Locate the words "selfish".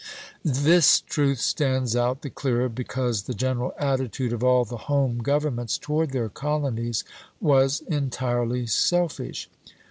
8.65-9.47